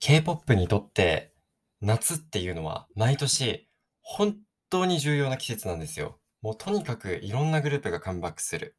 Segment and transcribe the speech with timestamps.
[0.00, 1.34] K-POP にとって
[1.82, 3.68] 夏っていうのは毎年
[4.00, 4.36] 本
[4.70, 6.18] 当に重要な季節なんですよ。
[6.40, 8.76] もうとにかくいろんなグループがカムバックする。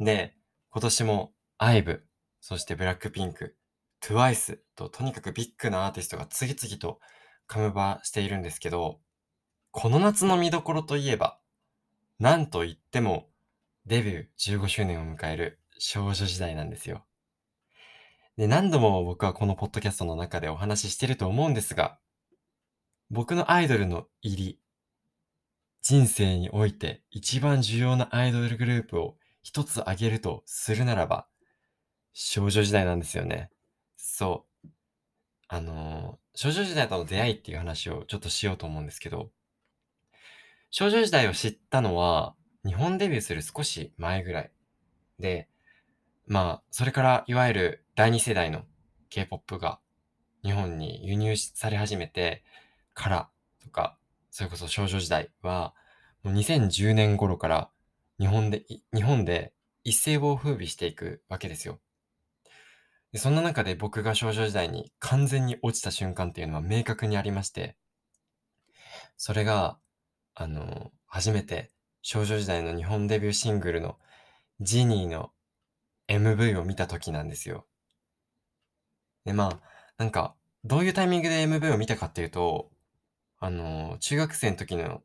[0.00, 0.34] で、
[0.70, 2.00] 今年も IVE、
[2.40, 3.56] そしてブラックピンク、
[4.02, 6.98] TWICE ととにかくビッグなアーティストが次々と
[7.46, 9.00] カムバーしているんですけど、
[9.70, 11.38] この夏の見どころといえば、
[12.18, 13.28] なんといっても
[13.86, 17.04] デビュー15周年を迎える少女時代なんですよ。
[18.38, 21.98] で、何度も僕はこのポッドキャストの中でお話ししてると思うんですが、
[23.10, 24.60] 僕のアイドルの入り、
[25.82, 31.26] 人生において一番重要なアイドルグループを一つ挙げるとするならば、
[32.12, 33.50] 少女時代なんですよね。
[33.96, 34.68] そう。
[35.48, 39.32] あのー少女時代との出会いっていう話をちょっとしようと思うんですけど、
[40.70, 44.52] 少女時代を知ったのは、日本デビューする少し前ぐらい。
[45.18, 45.48] で、
[46.28, 48.62] まあ、それからいわゆる第二世代の
[49.08, 49.80] K-POP が
[50.44, 52.44] 日本に輸入され始めて
[52.92, 53.28] から
[53.62, 53.96] とか、
[54.30, 55.72] それこそ少女時代は、
[56.22, 57.70] もう2010年頃から
[58.20, 59.54] 日本で、日本で
[59.84, 61.80] 一世を風靡していくわけですよ。
[63.12, 67.74] でそんな中で僕が少女時代に完全に落ちた瞬間っていうのは明確にありまして、
[69.16, 69.78] それが、
[70.34, 71.70] あの、初めて
[72.02, 73.96] 少女時代の日本デビューシングルの
[74.60, 75.30] ジニーの
[76.08, 77.66] MV を見た時なんですよ。
[79.24, 79.60] で、まあ、
[79.98, 82.70] なんか、どういうタイミングで MV を見たかっていうと、
[83.40, 85.02] あの、中学生の時の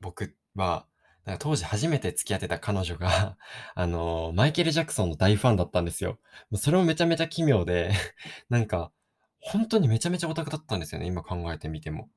[0.00, 0.86] 僕は、
[1.24, 3.36] なんか当時初めて付き合ってた彼女が
[3.74, 6.18] あの、マイケル・ジャクソンの大ファンだったんですよ。
[6.50, 7.92] もうそれもめちゃめちゃ奇妙で
[8.48, 8.92] なんか、
[9.40, 12.10] 本当にめちゃめちゃオタクだったんですよね、今考えてみても。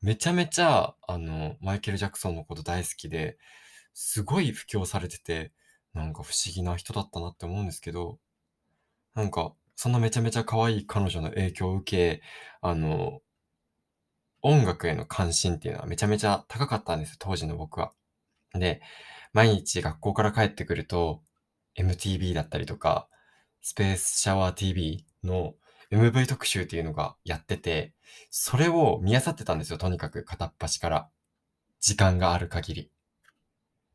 [0.00, 3.38] めちゃめちゃ、あの、マイケル・ジャクソンのこと大好きで、
[3.94, 5.52] すごい布教されてて、
[5.94, 8.18] なんか不思議な人だったなって思うんですけど、
[9.14, 12.22] なんか、そんなめちゃめちゃ可愛い彼女の影響を受け、
[12.60, 13.20] あの、
[14.42, 17.92] 音楽への関心っていうのはめちゃめちゃ高かったんですよ、当時の僕は。
[18.54, 18.82] で、
[19.32, 21.22] 毎日学校から帰ってくると、
[21.76, 23.08] MTV だったりとか、
[23.62, 25.54] スペースシャワー TV の
[25.90, 27.92] MV 特集っていうのがやってて、
[28.30, 31.10] それを見漁ってたんですよ、とにかく片っ端から。
[31.80, 32.90] 時間がある限り。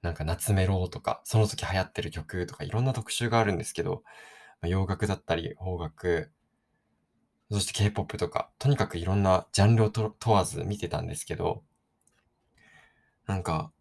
[0.08, 4.04] なんか夏メロとか、その時流行ってる曲とかいろんな特集があるんですけど、
[4.62, 6.32] まあ、洋楽だったり、邦楽、
[7.52, 11.62] そして K-POP とか、とにかくいろんなジャンルを問わず見てたんですけど、
[13.26, 13.74] なんか、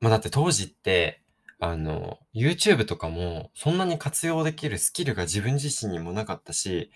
[0.00, 1.22] まあだって当時って、
[1.60, 6.90] あの、YouTube とかもそんなに活用できるスキルが自分自身にもなかったし、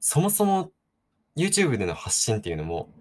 [0.00, 0.72] そもそも
[1.36, 2.92] YouTube での発信っていうのも、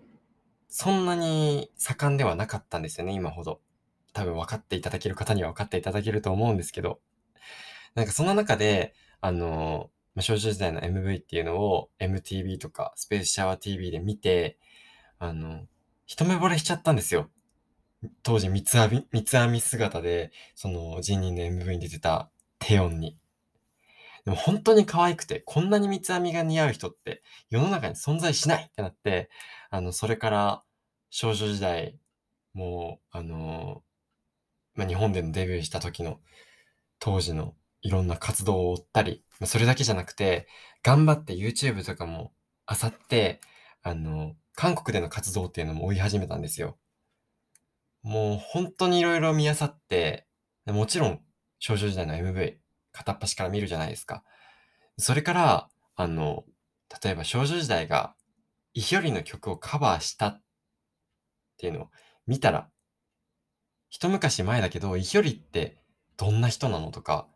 [0.70, 3.62] そんなに盛んではなかったんですよね、今ほど。
[4.18, 7.00] 多分分かっていただける方には分かっていただけると思うんですけど、
[7.94, 9.92] なんかその中で、あの、
[10.22, 14.58] 少女時代の MV っていうのを MTV とかスペースシャワー TV で見て、
[15.20, 15.68] あの、
[16.08, 17.30] 一目惚れしちゃったんですよ。
[18.24, 23.18] 当時三つ編み、三つ編み姿で、そのジニーの MV に出てたテオンに。
[24.26, 29.30] でも本当に可愛くて、こんなに三つ編みが似合う人って世の中に存在しないってなって、
[29.70, 30.64] あの、それから
[31.12, 32.00] 少女時代、
[32.56, 33.84] もう、あの、
[34.78, 36.20] まあ、日本でのデビューした時の
[37.00, 40.48] 当時のいろんな活動を追ったり、まあ、それだけじゃなくて、
[40.84, 42.32] 頑張って YouTube とかも
[42.70, 43.42] 漁って、
[43.84, 46.78] あの、韓国での活動っていうのも追い始めたんですよ。
[48.04, 50.28] もう本当にいろいろ見漁って、
[50.66, 51.22] もちろん
[51.60, 52.58] 少女時代の MV
[52.92, 54.24] 片っ端から見るじゃないですか。
[54.98, 56.46] それから、あの、
[57.04, 58.16] 例えば少女時代が
[58.74, 60.42] イヒョリの曲をカバーしたっ
[61.58, 61.88] ていうのを
[62.26, 62.70] 見たら、
[63.90, 65.78] 一昔前だけど、イヒョリって
[66.18, 67.28] どんな人なのとか、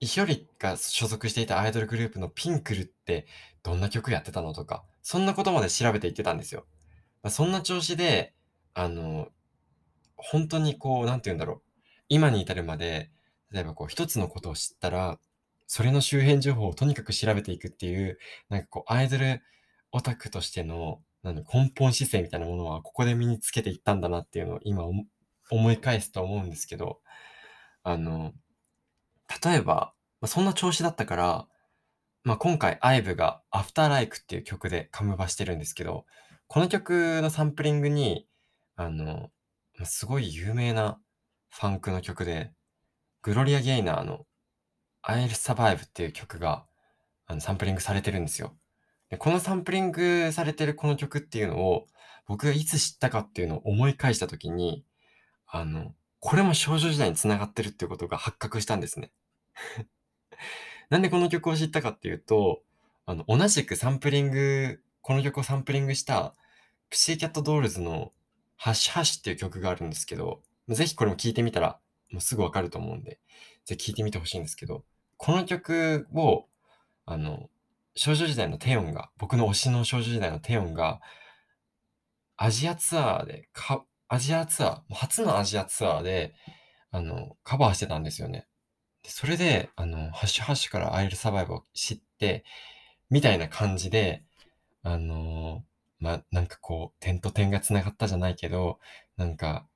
[0.00, 3.26] イヒョリが所属していたアイドルグループのピンクルって
[3.62, 6.66] どんな曲やってたのとか、そんなことまで調べていってたんですよ。
[7.22, 8.34] まあ、そんな調子で、
[8.74, 9.28] あの、
[10.16, 11.62] 本当にこう、なんて言うんだろう。
[12.08, 13.10] 今に至るまで、
[13.50, 15.18] 例えばこう、一つのことを知ったら、
[15.66, 19.42] それの周辺情報をとにかく調べていくっていう、なんかこう、アイドル
[19.92, 24.84] オタクとしての、根本姿勢みたいなものは、ここで身につけていったんだなっていうのを今
[25.50, 27.00] 思い返すと思うんですけど、
[27.82, 28.32] あの、
[29.44, 31.48] 例えば、まあ、そんな調子だったから、
[32.24, 36.06] まあ、今回 IVE が After Like っていう曲でカムバしてるんですけど、
[36.46, 38.26] この曲のサンプリングに、
[38.76, 39.30] あの、
[39.84, 41.00] すごい有名な
[41.50, 42.52] ファンクの曲で、
[43.22, 44.26] グロリア・ゲイナーの
[45.02, 46.66] I'll Survive っていう曲が
[47.26, 48.56] あのサンプリングされてるんですよ。
[49.10, 51.86] でこのサンプリングされてるこの曲っていうのを
[52.26, 54.84] 僕がいつ知ったかっていうのを思い返した時に、
[55.48, 59.12] あの、これも少女時代に繋がってるっていうことが発覚したんですね。
[60.90, 62.62] なんでこの曲を知ったかっていうと、
[63.06, 66.34] あの、同じくサンプリングこの曲をサンプリングした
[66.90, 68.12] プシーキャットドールズの
[68.56, 71.80] ハッシュハッシュっていう曲があるんですけど、ぜひこれも聴いてみたら
[72.10, 73.18] もうすぐわかると思うんで、
[73.64, 74.84] ぜひ聴いてみてほしいんですけど、
[75.16, 76.46] この曲を、
[77.06, 77.48] あの、
[77.96, 81.00] 少女時代のテヨンが、僕の推しの少女時代のテヨンが、
[82.36, 86.34] アジアツアーで、か、アジアツアー、初のアジアツアーで、
[86.90, 88.46] あの、カバーしてたんですよね。
[89.02, 92.44] でそれで、あの、ハッシュハッシュからアイルサバイブを知って、
[93.10, 94.24] みたいな感じで、
[94.82, 95.64] あの
[96.00, 98.78] まあ、なんかこう、点と点が繋がったじゃないけど、
[99.16, 99.66] なんか、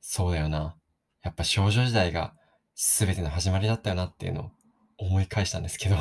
[0.00, 0.76] そうだよな。
[1.22, 2.34] やっぱ少女時代が
[2.74, 4.50] 全ての始まりだったよなっていうのを
[4.98, 5.96] 思い返したんですけど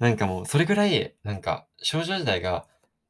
[0.00, 2.66] なんかもう、それぐらい、なんか、少女時代が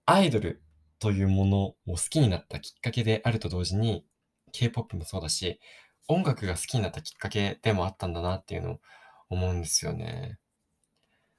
[0.06, 0.62] アイドル
[0.98, 4.04] というものを好きになったきっかけであると同時に、
[4.52, 5.60] K-POP もそうだし、
[6.08, 8.80] 音楽が好きになったきっかけでもあったんだなっていうのを
[9.28, 10.38] 思うんですよね。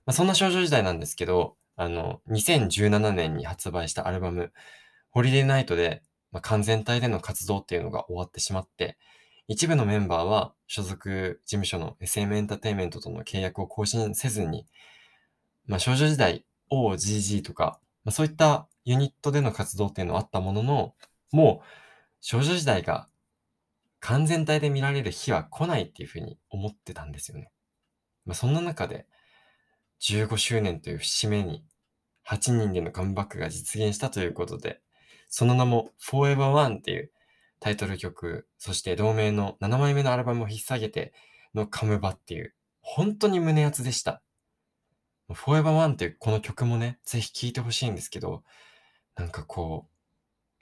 [0.05, 4.51] まあ、そんな少女時代なんですけど、あの、2017年に発売したアルバム、
[5.11, 8.97] ホリデーナイトで、まあ、完全体での活動っていうのが終わってしまって、
[9.47, 14.67] 一部のメンバーは所属事務所の SM エンターテインメントとの契約を更新せずに、
[15.65, 20.95] まあ、少女時代 OGG とか、まあ、そういったユニットでの活動っていうのはあったものの、
[21.31, 21.65] もう
[22.21, 23.07] 少女時代が
[23.99, 27.51] 完全体で見られる日は来ないっていうふうに思ってたんですよね。
[28.25, 29.07] まあ、そんな中で
[30.01, 31.63] 15周年という節目に
[32.27, 34.81] 8人でのカムバックが実現したということで、
[35.27, 37.11] その名も Forever One っていう
[37.59, 41.13] タイトル曲、そして同名の7枚目のアルバムを引っ提げて
[41.53, 44.21] のカムバっていう、本当に胸熱でした。
[45.33, 48.43] Forever One っていうこの曲もね、ぜひ聴いてほしいんですけど、
[49.15, 49.87] なんかこ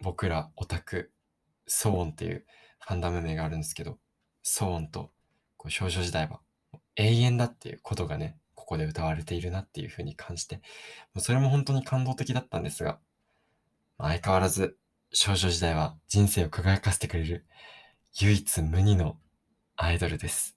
[0.01, 1.11] う、僕らオタク、
[1.67, 2.45] ソーンっていう
[2.79, 3.97] ファンダム名があるんですけど、
[4.43, 5.11] ソーンと
[5.57, 6.41] こう少女時代は
[6.95, 10.61] 永遠だっていうことがね、ここで歌われているなっていうふうに感じて、
[11.17, 12.99] それも本当に感動的だったんですが、
[13.97, 14.77] 相変わらず
[15.11, 17.45] 少女時代は人生を輝かせてくれる
[18.19, 19.17] 唯一無二の
[19.75, 20.56] アイドルです。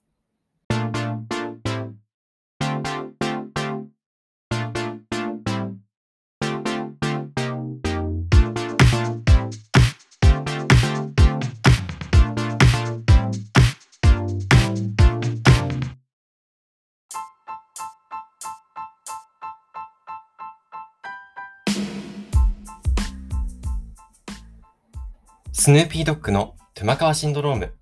[25.71, 27.73] スヌーピードッグのトゥマカワシンドローム。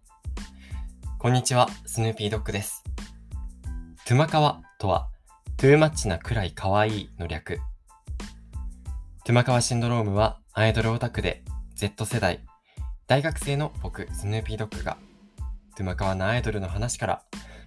[1.18, 2.84] こんにちは、スヌーピードッグです。
[4.06, 5.10] トゥマカワとは、
[5.58, 7.60] too much なくらい可愛いの略。
[9.26, 11.44] トゥマカワシンドロームはアイドルオタクで
[11.74, 12.46] Z 世代、
[13.08, 15.00] 大学生の僕、スヌーピードッグが、
[15.76, 17.24] トゥマカワなアイドルの話から、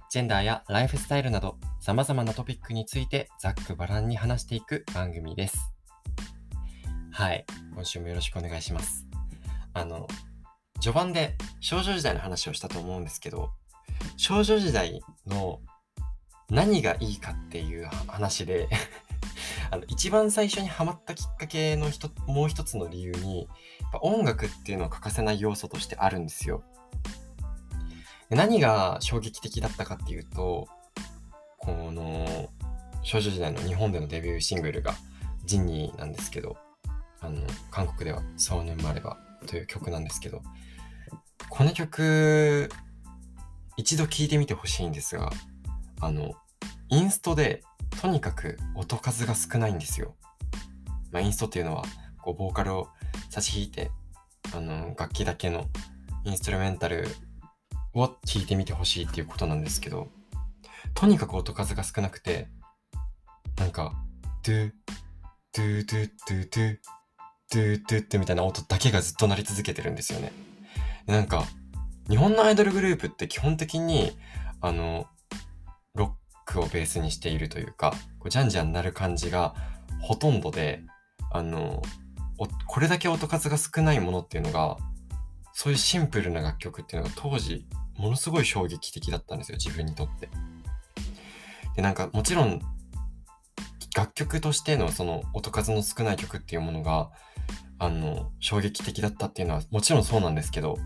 [0.08, 5.58] ジェンダーやライフスタイルなど様々なトピックについてざっくばらんに話していく番組です。
[7.10, 9.11] はい、今週もよろしくお願いします。
[9.74, 10.08] あの、
[10.80, 13.50] 序盤で少女時代の話をしたと思うんですけど、
[14.16, 15.60] 少女時代の
[16.50, 18.68] 何がいいかっていう話で
[19.70, 23.48] あの一番最初にハマったきっかけの一もう一つの理由に
[24.02, 26.62] 音楽っていうのは欠かせない要素としてあるんですよ。
[28.28, 30.66] 何が衝撃的だったかっていうと
[31.58, 32.50] この
[33.02, 34.94] 少女時代の日本でのデビューシングルが
[35.44, 36.56] 「ジンニー」なんですけど
[37.20, 40.42] あの韓国では「そう年もあれば」という曲なんですけど、
[41.50, 42.70] この曲、
[43.76, 45.30] 一度聴いてみてほしいんですが、
[46.00, 46.32] あの、
[46.88, 47.62] インストで
[48.00, 50.14] とにかく音数が少ないんですよ。
[51.10, 51.84] まあ、インストっていうのは、
[52.22, 52.88] こう、ボーカルを
[53.30, 53.90] 差し引いて、
[54.54, 55.66] あの、楽器だけの
[56.24, 57.06] インストゥルメンタル
[57.94, 60.08] を聴いてみてほしいっていうことなんですけど、
[60.94, 62.48] とにかく音数が少なくて、
[63.56, 63.92] なんか、
[64.42, 64.72] ドゥ、
[65.52, 66.78] ドゥドゥドゥドゥ、
[67.52, 70.32] トゥートゥートゥみたいな音だけがずっと鳴り続けてるんですよね。
[71.06, 71.44] なんか、
[72.08, 74.16] 日本のアイドルグループって基本的に、
[74.62, 75.06] あの、
[75.94, 76.10] ロッ
[76.46, 77.90] クをベースにしているというか、
[78.20, 79.54] こうじゃんじゃん鳴る感じが
[80.00, 80.82] ほとんどで、
[81.30, 81.82] あの、
[82.66, 84.78] これだけ音数が少ないものっていうのが、
[85.52, 87.66] そういうシンプルな楽曲っていうのが当時、
[87.98, 90.30] ものすごい衝撃的だったんですよ、自分にとって。
[91.76, 92.62] で、なんかもちろん、
[93.94, 97.10] 楽曲としてのその音数の少ない曲っていうものが、
[97.82, 100.78] あの、衝撃的だったっていうのはもちろんそうなんですけど、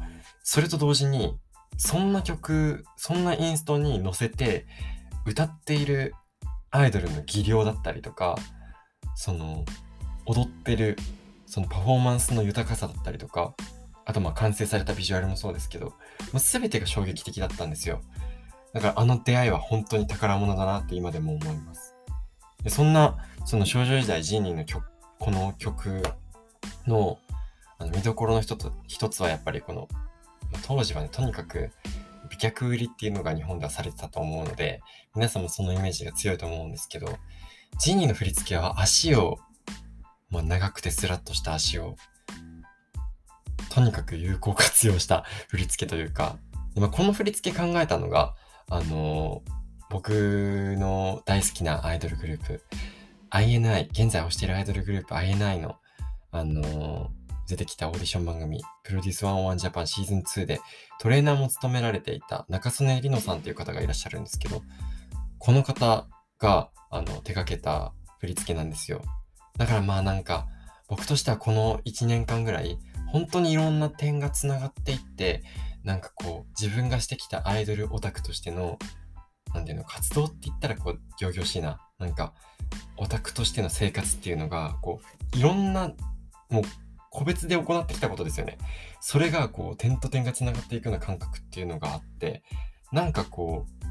[0.42, 1.38] それと同時に、
[1.76, 4.66] そんな曲、そんなインストに乗せて
[5.26, 6.14] 歌っている
[6.70, 8.36] アイドルの技量だったりとか、
[9.14, 9.66] その、
[10.24, 10.96] 踊ってる、
[11.44, 13.54] そのパフォーマンスの豊かさだったりとか、
[14.06, 15.94] あとまあ完成されたビジュアルもそうですけど、も
[16.36, 18.00] う全てが衝撃的だったんですよ。
[18.72, 21.94] だからあの出会いは本当に宝物だなって今でも思います。
[22.64, 24.86] でそんなその少女時代ジーニーの曲、
[25.18, 26.02] この曲
[26.86, 27.18] の
[27.78, 29.88] あの見どころの一つ一つはやっぱりこの、
[30.66, 31.70] 当時はね、とにかく
[32.30, 34.80] 美脚売りっていうのが日本ではされてたと思うので、
[35.14, 37.18] 皆さんもそのイメージが強いと思うんですけど、
[37.78, 39.38] ジニーの振り付けは足を、
[40.30, 41.96] まあ、長くてスラッとした足を、
[43.70, 46.38] とにかく有効活用した 振り付けというか、
[46.74, 48.34] まあ、この振り付け考えたのが、
[48.68, 49.42] あの、
[49.90, 52.64] 僕の大好きなアイドルグループ、
[53.30, 55.76] INI、現在推しているアイドルグループ INI の、
[56.30, 57.10] あの、
[57.48, 60.60] 出てきたオーディション番組、プロデュース101ジャパンシーズン2で
[61.00, 64.62] トレーナーも務められていた中曽根里乃さんという方がいらっしゃるんですけど、
[65.38, 66.06] この方
[66.38, 69.02] があの手掛けた振り付けなんですよ。
[69.58, 70.46] だからまあなんか
[70.88, 72.78] 僕としてはこの1年間ぐらい
[73.08, 75.42] 本当にいろんな点がつながっていって
[75.84, 78.78] なんかこう自分がしてきたアイドルオタクとしての
[79.54, 82.34] 何ていうの活動って言ったらこう仰々しいななんか
[82.96, 85.00] オタクとしての生活っていうのがこ
[85.34, 85.92] ういろんな
[86.50, 86.64] もう
[87.10, 88.58] 個別で行ってきたことですよね。
[89.00, 92.42] それがこう点と点がつながっていくような感覚っていうのがあって
[92.92, 93.86] なんかこう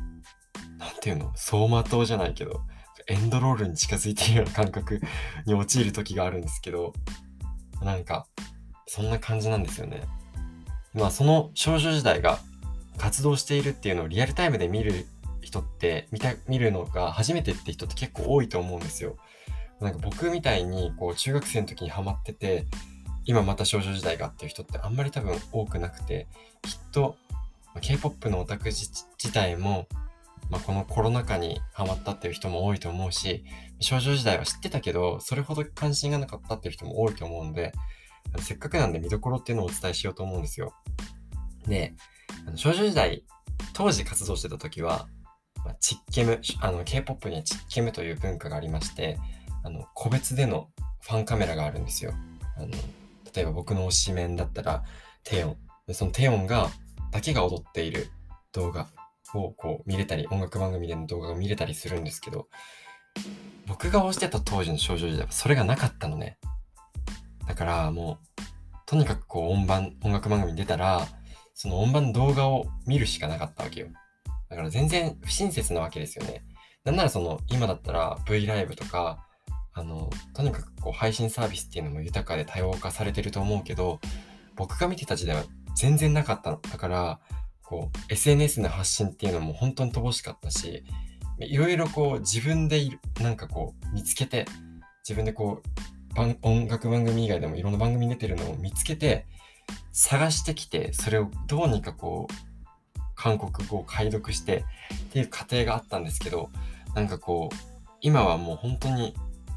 [0.77, 1.29] 何ていうの？
[1.31, 2.61] 走馬灯じゃないけど
[3.07, 5.01] エンドロールに近づいているような感覚
[5.45, 6.93] に陥る時があるんですけど
[7.81, 8.27] なんか
[8.87, 10.03] そんな感じなんですよね。
[10.93, 12.39] まあその少女時代が
[12.97, 15.05] 活動しているっていうのをリアルタイムで見る
[15.41, 19.17] 人って見た見るのが初めてって人って結構多いと思うんですよ。
[19.81, 22.65] なんか僕みたいにこう中学生の時にハマってて
[23.25, 26.27] 今また少女時代がっていう人ってあんまり多分多くなくて
[26.61, 27.17] きっと
[27.81, 29.87] K-POP のオタク自体も、
[30.49, 33.43] まあ、このコロナ禍にハマったっていう人も多いと思うし
[33.79, 37.73] 少女時代は知ってたけどそれほど関心がなかったっていう人も多いと思うので
[38.39, 40.73] せっかくなんで見どころっていうのをお伝えしようと思うんですよ。
[41.67, 41.93] で、
[42.47, 43.25] あの少女時代、
[43.73, 45.07] 当時活動してた時は、
[45.63, 49.17] まあ、チッケム、あの K-POP にはチッケムという文化がありまして、
[49.65, 50.69] あの個別での
[51.01, 52.13] ファンカメラがあるんですよ。
[52.55, 52.67] あの
[53.33, 54.83] 例えば僕の推しメンだったら
[55.23, 55.93] テヨン。
[55.93, 56.69] そのテヨンが、
[57.11, 58.07] だけが踊っている
[58.53, 58.87] 動画
[59.33, 62.47] をこう見れたり、音楽番組での動画が見れたりするんですけど、
[63.67, 66.37] 僕が推してた当時の少女時代はそれがなかったのね。
[67.47, 68.41] だからもう、
[68.85, 71.07] とにかくこう音版、音楽番組に出たら、
[71.53, 73.87] その音版の動画を見るしかなかったわけよ。
[74.49, 76.43] だから全然不親切なわけですよね。
[76.83, 79.24] なんならその、今だったら V ライブとか、
[79.75, 83.99] あの、とにかくこう配信サービスっていうのも豊かで多様化されてると思うけど、
[84.55, 85.43] 僕が見てた時代は
[85.75, 86.59] 全然なかったの。
[86.61, 87.19] だから、
[87.61, 90.85] こう、SNS の発信っていうのも本当に乏しかったし、
[91.39, 94.45] いろいろこう自分でなんかこう見つけて、
[95.03, 95.69] 自分でこう
[96.41, 99.25] 音楽番組以外でもいろんな番組出てるのを見つけて
[99.91, 104.63] 探してきてそれをどうにかこう韓国語を解読して
[104.93, 106.49] っていう過程があったんですけど
[106.95, 107.55] なんかこう
[108.01, 109.15] 今はもう本当に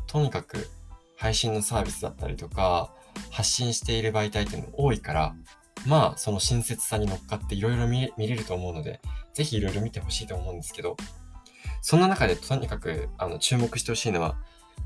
[0.08, 0.68] とにかく
[1.16, 2.92] 配信のサービスだったりとか
[3.30, 5.36] 発信している媒体っていうのも多いから
[5.86, 9.00] まあその親切さに乗っかっていろいろ見れると思うので
[9.34, 10.96] ぜひいろいろ見てほしいと思うんですけど
[11.82, 14.36] そんな中でとにかくあの注目してほしいのは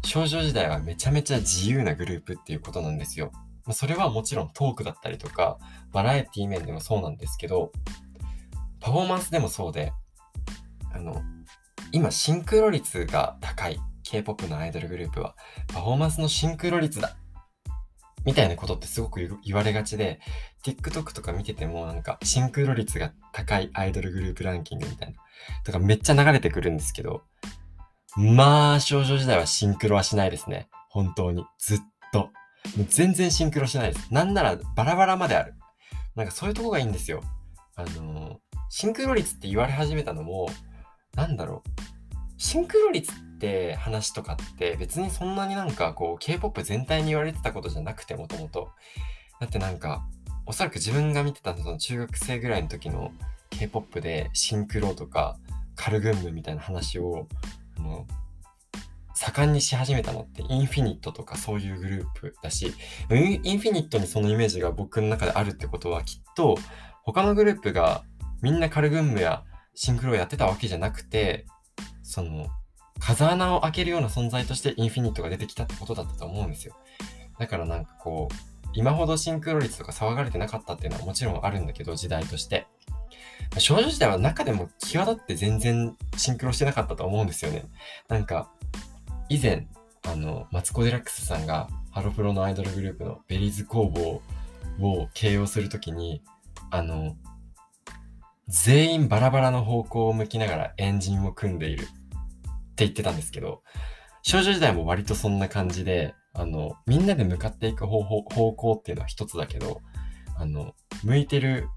[0.05, 3.31] 少女時代はめちゃめちゃ自由なグループっていうことなんですよ。
[3.65, 5.59] まそれはもちろんトークだったりとか、
[5.93, 7.73] バラエティ面でもそうなんですけど、
[8.81, 9.93] パフォーマンスでもそうで、
[10.93, 11.23] あの、
[11.93, 15.35] 今シンクロ率が高い K-POP のアイドルグループは、
[15.69, 17.17] パフォーマンスのシンクロ率だ
[18.25, 20.21] みたいなことってすごく言われがちで、
[20.65, 25.15] TikTok とか見ててもなんかシンクロ率が高いアイドルグループランキングみたいな、
[25.65, 27.23] とかめっちゃ流れてくるんですけど、
[28.17, 30.69] まあ、少女時代はシンクロはしないですね。
[30.91, 31.45] 本当に。
[31.59, 31.79] ずっ
[32.13, 32.31] と。
[32.89, 34.13] 全然シンクロしないです。
[34.13, 35.55] なんならバラバラまである。
[36.15, 37.23] なんかそういうとこがいいんですよ。
[37.75, 38.37] あのー、
[38.69, 40.51] シンクロ率って言われ始めたのも、
[41.17, 41.71] なんだろう。
[42.37, 48.71] シンクロ率って話とかって別にそんなになんかこう K-POP 全体に言われてたことじゃなくてもともと。
[49.41, 50.07] だってなんか、
[50.47, 53.11] おそらく自分が見てたその中学生ぐらいの時の
[53.51, 55.39] K-POP でシンクロとか
[55.75, 57.27] カルグンムみたいな話を
[57.79, 58.07] の
[59.15, 62.67] 盛んにし始めたのってインフィニットとかそういうグループだし
[63.11, 66.57] インフィニットにそのイメージが僕の中であるってことはきっと
[67.05, 68.05] 他のグループが
[68.41, 69.45] みんなカルグンムや
[69.75, 71.47] シンクロをやってたわけじゃなくて
[72.03, 72.47] その
[72.99, 76.77] 風穴を開けるような存在としてインフィニットが出てきたってことだったと思うんですよ。
[77.39, 78.35] だからなんかこう
[78.75, 82.67] 今ほどシンクロ率とか騒がれてなかったっていうのはもちろんあるんだけど時代として。
[83.59, 87.65] 少女時代は中でも際立って全然シンクロしてなかったと思うんですよね。
[88.09, 88.51] なんか、
[89.29, 89.69] 以前、
[90.05, 94.23] あの、マツコ・デラックスさんがハロプロのアイドルグループの Berryz工房
[94.81, 96.23] を形容するときに、
[96.71, 97.17] あの、
[98.49, 101.89] 全員バラバラの方向を向きながらエンジンを組んでいる。
[102.85, 103.63] 言ってたんですけど、
[104.23, 109.81] 少女時代も割とそんな感じで、あの、みんなで向かっていく方法方向っていうのは一つだけど、
[110.37, 110.75] あの、
[111.05, 111.69] 向いてる、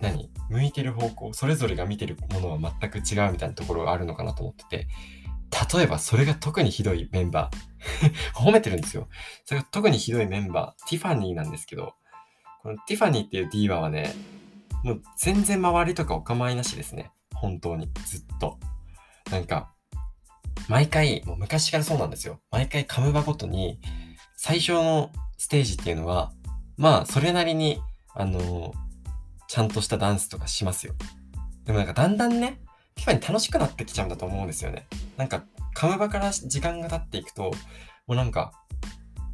[0.00, 0.30] 何？
[0.48, 4.88] 向いてる方向、それぞれが見てるものは全く違うみたいなところがあるのかなと思ってて、
[5.74, 9.08] 例えばそれが特にひどいメンバー 褒めてるんですよ。
[9.44, 11.94] それが特にひどいメンバー、ティファニーなんですけど、
[12.62, 14.14] このティファニーっていうディーバはね、
[14.84, 17.10] もう全然周りとかお構いなしですね。
[17.34, 17.90] 本当に。
[18.06, 18.58] ずっと。
[19.30, 19.72] なんか、
[20.68, 22.40] 毎回、もう昔からそうなんですよ。
[22.50, 23.80] 毎回カムバごとに、
[24.36, 26.32] 最初のステージっていうのは、
[26.76, 27.80] まあ、それなりに、
[28.14, 28.72] あの、
[29.48, 30.94] ちゃんとしたダンスとかしますよ。
[31.64, 32.60] でもなんかだんだんね、
[32.94, 34.86] ティファニー楽しくなってきちゃうんだと思うんですよね。
[35.16, 37.50] なんか、カムバから時間が経っていくと、
[38.06, 38.52] もうなんか、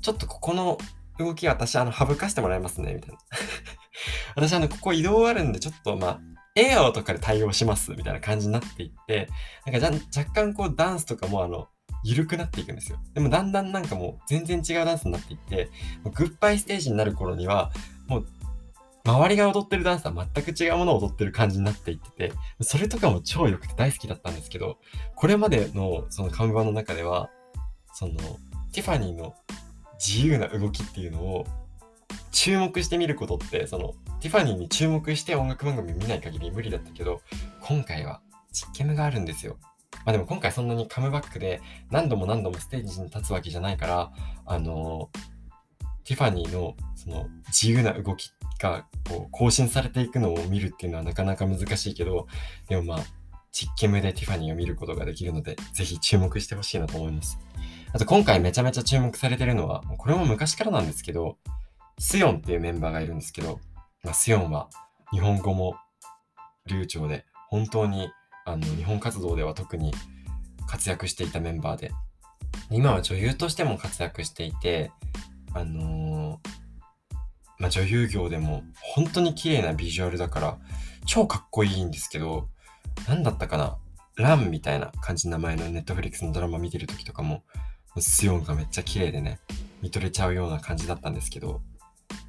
[0.00, 0.78] ちょっとここの
[1.18, 3.18] 動き私、あの、省かしてもらいますね、みたいな。
[4.36, 6.20] 私、あの、ここ移動あるんで、ちょっと、まあ、
[6.56, 9.28] エアーとかで対応します、みたいな感じになっていって、
[9.66, 11.68] なんか、若干こう、ダンスとかも、あの、
[12.02, 12.98] 緩くなっていくんですよ。
[13.14, 15.70] でも、だんだんなんかもう、全然違うダンスになっていって、
[16.14, 17.72] グッバイステージになる頃には、
[18.08, 18.26] もう、
[19.04, 24.78] 周りが踊ってるダンスは全く違うものを踊ってる感じになっていってて、それとかも超良くて大好きだったんですけど、
[25.14, 27.30] これまでのその看板の中では、
[27.92, 28.14] その、
[28.72, 29.34] ティファニーの
[30.04, 31.46] 自由な動きっていうのを
[32.36, 37.22] 注目して見ることってそのティファニーに注目して音楽番組見ない限り無理だったけど
[37.62, 38.20] 今回は
[38.52, 39.56] 実験があるんですよ。
[40.04, 44.12] まあでも今回そんなにカムバックで何度も何度もステージに立つわけじゃないから
[44.44, 45.08] あの
[46.04, 52.26] ティファニーのその自由な動きがこう更新されていくのを見るっていうのはなかなか難しいけど
[52.68, 52.98] でもまあ
[53.50, 57.38] 実験目でティファニーを見ることができるのでぜひ注目してほしいなと思います。
[57.92, 61.38] あと今回めちゃめちゃ注目されてるのは、これも昔からなんですけど、
[61.98, 63.60] スヨンっていうメンバーがいるんですけど、
[64.04, 64.68] まあ、スヨンは
[65.10, 65.76] 日本語も
[66.66, 68.10] 流暢で、本当に
[68.44, 69.94] あの日本活動では特に
[70.66, 71.92] 活躍していたメンバーで、
[72.70, 74.92] 今は女優としても活躍していて、
[75.54, 76.48] あのー、
[77.58, 78.62] まあ、女優業でも
[78.94, 80.58] 本当に綺麗なビジュアルだから、
[81.06, 82.48] 超かっこいいんですけど、
[83.08, 83.78] 何だったかな
[84.16, 87.44] ランみたいな感じの名前のネットフリックスのドラマ見てる時とかも、
[87.98, 89.38] スヨンがめっちゃ綺麗でね、
[89.82, 91.62] 見とれちゃうような感じだったんですけど、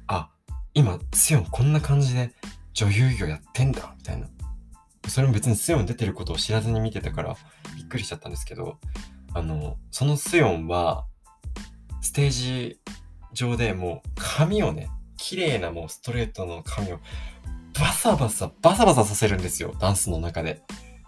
[0.06, 0.30] あ、
[0.74, 2.32] 今、スヨンこんな感じで
[2.72, 4.28] 女優業やってんだみたいな。
[5.08, 7.36] それも別にスヨン出てることを知らずに見てたから
[7.76, 8.78] びっくりしちゃったんですけど、
[9.34, 11.06] あの、そのスヨンは、
[12.00, 12.80] ステージ
[13.32, 17.00] 上でもう髪をね、綺麗なもうストレートの髪を
[17.78, 20.62] バサバサバサバサさせるんですよ、ダンスの中で。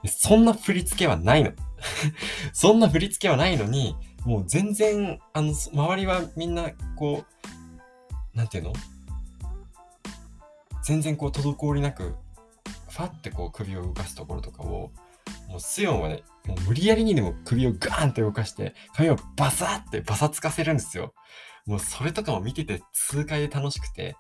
[0.07, 1.53] そんな振り付けはないの。
[2.53, 7.60] そんな振り付けはないのに、もう全然、あの、周りはみんな、こう、
[8.35, 8.73] なんていうの？
[10.83, 12.15] 全然こう、滞りなく、
[12.89, 14.91] ファってこう、首を動かすところとかを、
[15.49, 21.15] もうスヨンはね、もう無理やりにでも首をガーンって動かして、髪をバサってバサつかせるんですよ。
[21.67, 24.17] もうそれとかも見てて痛快で楽しくて、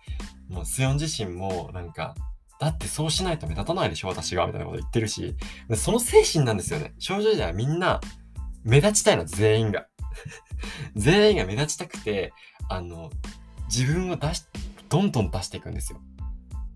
[0.48, 2.14] もうスヨン自身もなんか、
[2.60, 5.34] だってそうしないと目立たないでしょ、私が、みたいなこと言ってるし、
[5.74, 6.94] その精神なんですよね。
[6.98, 8.00] 少女時代はみんな、
[8.62, 9.86] 目立ちたいの、全員が。
[10.94, 12.32] 全員が目立ちたくて、
[12.68, 13.10] あの、
[13.74, 14.44] 自分を出し、
[14.88, 16.00] どんどん出していくんですよ。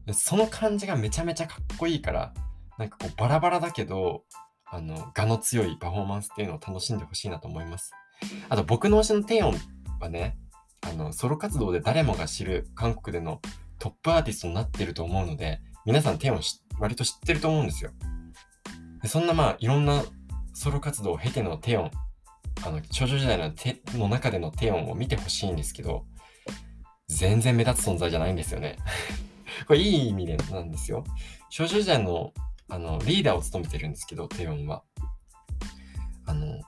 [0.07, 2.33] でその感じがめちゃめちゃかっこいいから、
[2.79, 4.23] なんかこうバラバラだけど、
[4.67, 7.93] あの、我の強いパフォーマンスっていうのを楽しんでほしいなと思います。
[8.49, 9.55] あと僕の推しのテヨン
[10.01, 10.39] はね、
[10.83, 13.41] あの、ソロ活動で誰もが知る韓国での
[13.79, 16.41] トップアーティストになってると思うので、皆さんテヨン
[16.79, 17.91] 割と知ってると思うんですよ。
[19.03, 20.03] でそんなまあいろんな
[20.55, 21.91] ソロ活動を経てのテヨン
[22.67, 23.53] あの、少女時代の
[23.99, 26.07] の中でのテオンを見てほしいんですけど、
[27.09, 28.77] 全然目立つ存在じゃないんですよね。
[29.67, 31.05] これいい意味でなんですよ。
[31.51, 32.33] 少女時代の
[32.69, 34.83] あのリーダーを務めてるんですけど、テオンは。
[36.27, 36.61] あの、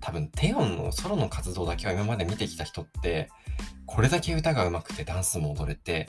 [0.00, 3.30] 多分テオンのソロの活動だけは今まで見てきた人って、
[3.86, 6.08] これだけ歌が上手くてダンスも踊れて、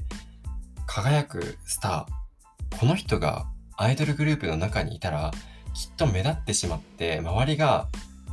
[0.86, 5.31] 輝くスター、この人がアイドルグループの中にいたら、
[5.73, 7.88] きっと目立ってしまって、周りが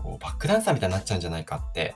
[0.08, 1.94] こうバックダンサーみたいになっちゃうんじゃないかって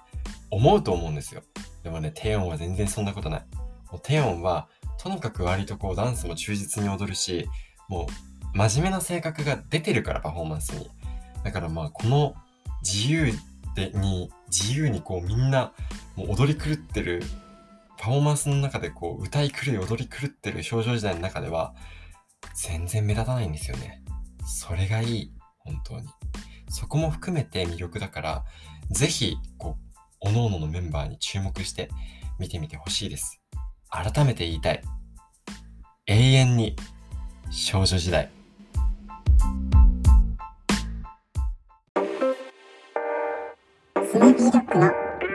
[0.53, 1.43] 思うと思うんですよ。
[1.83, 3.47] でもね、テヨンは全然そんなことない。
[3.91, 7.49] もうテヨンはとにかく割とこうダンスも忠実に踊るし、
[7.89, 8.07] も
[8.55, 10.91] う真面目な性格が出てるからパフォーマンスに。
[11.43, 12.35] だからまあこの
[12.83, 13.33] 自由
[13.75, 15.73] でに、自由にこうみんな
[16.17, 17.23] もう踊り狂ってる
[17.99, 21.75] パフォーマンスの中でこう歌い狂い踊り狂ってる少女時代の中では
[22.55, 24.03] 全然目立たないんですよね。
[24.45, 25.33] それがいい。
[25.61, 26.09] 本当に。
[26.69, 28.45] そこも含めて魅力だから、
[28.91, 29.92] ぜひ、こう、
[30.25, 31.91] 各々のメンバーに注目して
[32.39, 33.41] 見てみてほしいです。
[33.91, 34.81] 改めて言いたい。
[36.07, 36.77] 永遠に
[37.51, 38.31] 少女時代。
[43.97, 44.93] スヌーピードッグの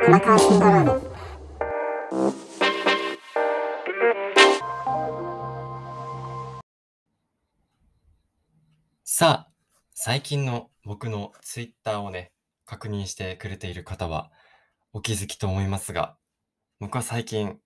[0.07, 1.05] 荒川慎太郎で
[9.03, 9.17] す。
[9.17, 9.51] さあ、
[9.93, 12.31] 最近の僕のツイッターをね、
[12.65, 14.31] 確認してくれている方は
[14.97, 16.17] お気づきと思いますが、
[16.79, 17.59] 僕は最近、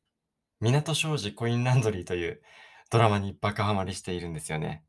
[0.60, 2.42] 港商事コインランドリーという
[2.90, 4.84] ドラマにバカハマりしているんですよね。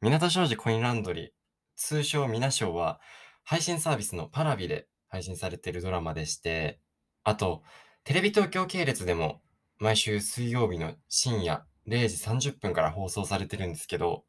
[0.00, 1.30] 港商事コインランドリー、
[1.76, 3.00] 通称ミナショーは、
[3.44, 6.80] 配信サービスのパラビで配信されているドラマでして、
[7.22, 7.62] あと、
[8.02, 9.40] テレビ東京系列でも
[9.78, 14.24] 毎週水曜日の深夜0時30分から放送されてるんですけど、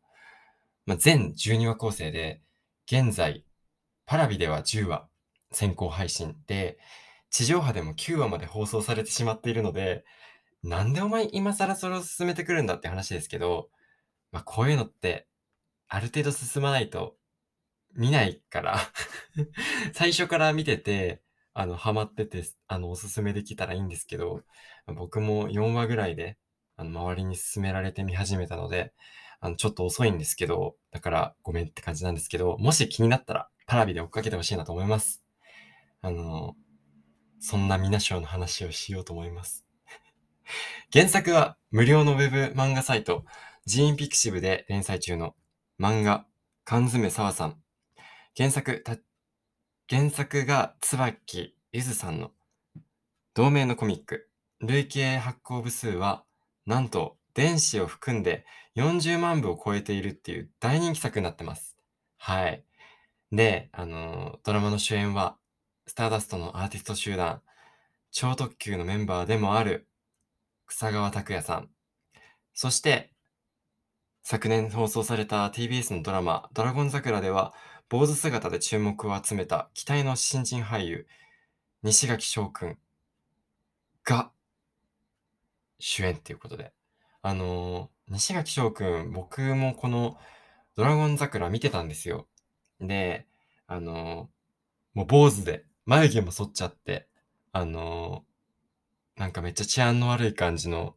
[0.85, 2.43] まあ、全12話構成で、
[2.85, 3.43] 現在、
[4.05, 5.07] パラビでは10話
[5.51, 6.77] 先行配信で、
[7.31, 10.03] 地上波でも9話まで放送されてしまっているので、
[10.63, 13.69] なんでお前今更それを進めてくるんだって話ですけど、
[14.31, 15.27] まあ、こういうのって、
[15.87, 17.15] ある程度進まないと
[17.95, 18.77] 見ないから、
[19.93, 21.21] 最初から見てて、
[21.53, 24.43] あの、ハマってて、あの、おすすめできたらいいんですけど、
[24.87, 26.37] 僕も4話ぐらいで、
[26.75, 28.93] あの、周りに勧められて見始めたので、
[29.39, 35.23] あの、ちょっと遅いんですけど、だからごめんって感じなんですけど、もし気になったら、パラビで追っかけてほしいなと思います。
[36.01, 36.55] あの、
[37.41, 39.65] そんなミナショーの話をしようと思います。
[40.93, 43.25] 原作は無料のウェブ漫画サイト、
[43.65, 45.35] ジーンピクシブで連載中の
[45.79, 46.25] 漫画、
[46.63, 47.57] 缶詰沢さん。
[48.37, 48.97] 原作、た
[49.89, 52.31] 原作が椿ゆずさんの
[53.33, 54.29] 同名のコミック。
[54.59, 56.23] 累計発行部数は、
[56.65, 61.77] なんと、電子を含んで40万部を超えているっていう大人気作になってます。
[62.17, 62.63] はい。
[63.31, 65.37] で、あのドラマの主演は、
[65.87, 67.41] スターダストのアーティスト集団、
[68.11, 69.87] 超特急のメンバーでもある、
[70.65, 71.69] 草川拓也さん。
[72.53, 73.13] そして、
[74.23, 77.53] 昨年放送された TBS のドラマ、ドラゴン桜では、
[77.89, 81.07] 坊主姿で注目を集めた期待の新人俳優、
[81.83, 82.77] 西垣翔くん
[84.03, 84.31] が
[85.79, 86.73] 主演っていうことで。
[87.21, 90.17] あのー西垣翔くん、僕もこの
[90.75, 92.27] ドラゴン桜見てたんですよ。
[92.79, 93.25] で、
[93.67, 97.09] あのーもう坊主で、眉毛も剃っちゃって、
[97.51, 98.31] あのー
[99.19, 100.95] なんかめっちゃ治安の悪い感じの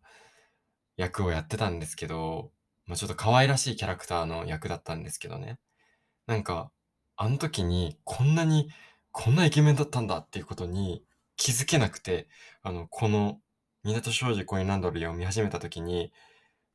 [0.97, 2.53] 役をやってたんですけど、
[2.87, 5.59] まあ、ちょっと可愛らしいキャラクターの役だったんですけどね。
[6.29, 6.71] なんか、
[7.17, 8.71] あの時にこんなに、
[9.11, 11.05] こんなイケメンだったんだっていうことに
[11.37, 12.29] 気づけなくて、
[12.63, 13.41] あの、この
[13.83, 16.13] 港商事コインランドリーを見始めた時に、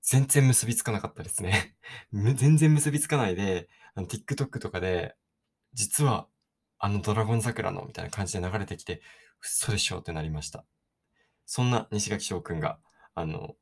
[0.01, 1.77] 全然結びつかなかったですね。
[2.35, 5.15] 全然結びつかないで、あの TikTok とかで、
[5.73, 6.27] 実は
[6.79, 9.01] あのドラゴン桜のみたいな感じで流れてきて、
[9.41, 10.65] 嘘でしょってなりました。
[11.45, 12.79] そんな西垣翔くんが、
[13.15, 13.55] あの、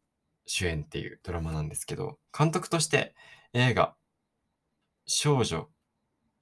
[0.45, 3.15] 主演っていうドラマなんですけど、監督として
[3.53, 3.95] 映画、
[5.06, 5.69] 少女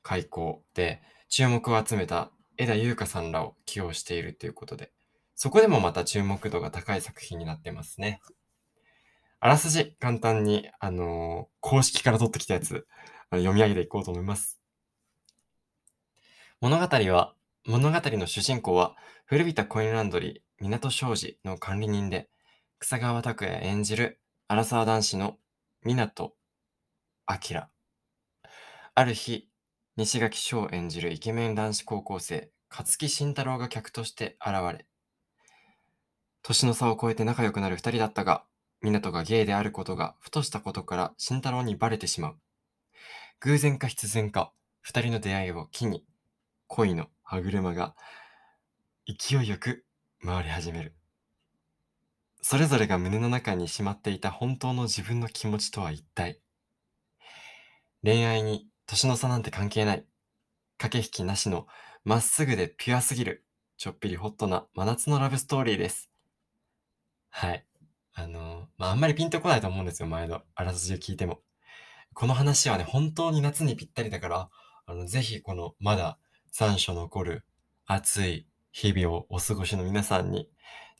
[0.02, 4.92] 開校で注目を集めた枝優香さんらを起用しているということで、
[5.36, 8.22] そこでもまた注目度が高い作品になってますね。
[9.40, 12.88] あらすじ、簡単に、あのー公式から取ってきたやつ、
[13.32, 14.60] 読み上げていこうと思います。
[16.66, 17.36] 物語は、
[17.68, 18.96] 物語の主人公は、
[19.28, 22.28] 古びたコインランドリー、港商事の管理人で、
[22.80, 25.38] 草川拓也演じる、アラサー男子の
[25.84, 26.34] 港
[27.30, 27.62] 明。
[28.96, 29.48] ある日、
[29.96, 34.88] 西垣翔演じるイケメン男子高校生、勝木慎太郎が客として現れ、
[36.42, 38.44] 年の差を超えて仲良くなる二人だったが、
[38.82, 42.40] 港がゲイであることがふとしたことから慎太郎にバレてしまう。
[43.42, 44.52] 偶然か必然か、
[44.82, 46.04] 二人の出会いを機に、
[46.68, 47.96] 恋の歯車が
[49.08, 49.86] 勢いよく
[50.24, 50.96] 回り始める。
[52.42, 56.42] それぞれが胸の中にしまっていた本当の自分の気持ちとは一体。
[58.04, 60.06] 恋愛に年の差なんて関係ない。
[60.78, 61.68] 駆け引きなしの
[62.04, 63.46] まっすぐでピュアすぎる、
[63.78, 66.10] ちょっぴりホットな真夏のラブストーリーです。
[67.30, 67.66] はい。
[68.14, 71.42] あの、まあ、あんまりピンとこないと思うんですよ、前のあらすじを聞いても。
[72.14, 74.50] この話はね、本当に夏にぴったりだから、
[74.86, 76.20] あの、ぜひこの、まだ
[76.58, 77.44] 残暑残る
[77.86, 80.50] 暑い日々をお過ごしの皆さんに、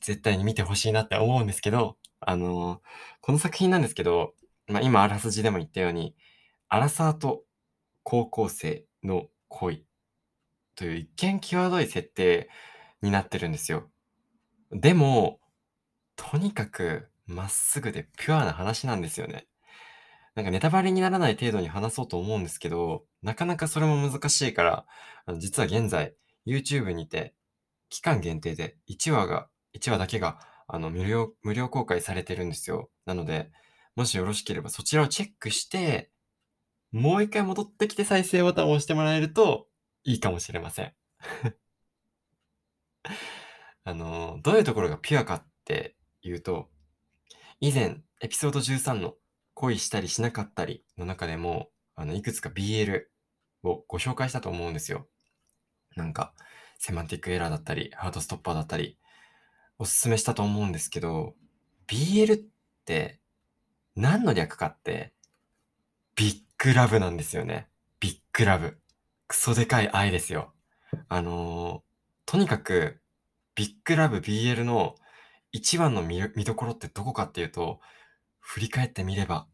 [0.02, 2.82] 絶対に見てほしいなって思うんですけど、あの
[3.22, 4.34] この作品なんですけど、
[4.66, 6.14] まあ、今あらすじでも言ったように、
[6.68, 7.44] アラサーと
[8.02, 9.82] 高校生の恋
[10.74, 12.50] という一見際どい設定
[13.00, 13.88] になってるんですよ。
[14.72, 15.40] でも、
[16.16, 19.46] とにかくまっすぐでピュアな話なんですよね。
[20.36, 24.86] なんかネタバレにならない程度に話そうと思うんですけど、なかなかそれも難しいから、
[25.24, 26.14] あの実は現在
[26.46, 27.34] YouTube にて
[27.88, 32.90] 期間限定で1話が、1話だけがあの無料、無料公開されてるんですよ。
[33.06, 33.50] なので、
[33.96, 36.10] もしよろしければそちらをチェックして、
[36.92, 39.68] もう一回戻ってきて再生ボタンを押してもらえると
[40.04, 40.92] いいかもしれません。
[43.84, 46.68] あの、どういうところがピュアかっていうと、
[47.60, 49.14] 以前、エピソード13の
[49.56, 53.04] 恋したりしなかったりの中でも、あの、いくつか BL
[53.62, 55.08] をご紹介したと思うんですよ。
[55.96, 56.34] なんか、
[56.78, 58.98] セマンティックエラーだったり、ハートストッパーだったり、
[59.78, 61.34] おすすめしたと思うんですけど、
[61.88, 62.38] BL っ
[62.84, 63.18] て
[63.96, 65.14] 何の略かって、
[66.16, 67.66] ビッグラブなんですよね。
[67.98, 68.78] ビッグラブ。
[69.26, 70.52] クソでかい愛ですよ。
[71.08, 71.86] あのー
[72.26, 73.00] とにかく、
[73.54, 74.96] ビッグラブ BL の
[75.52, 77.80] 一番の見見どころってどこかっていうと、
[78.46, 79.48] 振り返ってみれば、